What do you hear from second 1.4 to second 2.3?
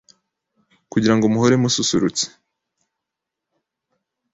mususurutse.